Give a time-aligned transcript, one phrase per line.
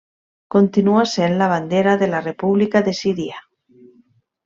[0.55, 3.43] Continua sent la bandera de la República de Síria.